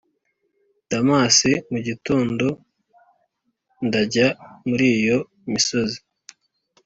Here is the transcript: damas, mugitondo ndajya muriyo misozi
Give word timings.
damas, 0.89 1.37
mugitondo 1.71 2.47
ndajya 3.87 4.27
muriyo 4.67 5.17
misozi 5.51 5.99